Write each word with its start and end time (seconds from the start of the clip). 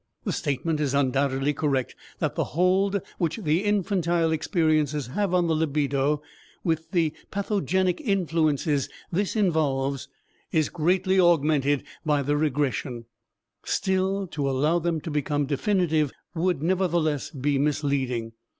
The 0.23 0.31
statement 0.31 0.79
is 0.79 0.95
undoubtedly 0.95 1.53
correct 1.53 1.95
that 2.17 2.33
the 2.33 2.43
hold 2.57 3.01
which 3.19 3.37
the 3.37 3.63
infantile 3.63 4.31
experiences 4.31 5.05
have 5.05 5.31
on 5.31 5.45
the 5.45 5.53
libido 5.53 6.23
with 6.63 6.89
the 6.89 7.13
pathogenic 7.29 8.01
influences 8.01 8.89
this 9.11 9.35
involves 9.35 10.07
is 10.51 10.69
greatly 10.69 11.19
augmented 11.19 11.83
by 12.03 12.23
the 12.23 12.35
regression; 12.35 13.05
still, 13.63 14.25
to 14.25 14.49
allow 14.49 14.79
them 14.79 15.01
to 15.01 15.11
become 15.11 15.45
definitive 15.45 16.11
would 16.33 16.63
nevertheless 16.63 17.29
be 17.29 17.59
misleading. 17.59 18.31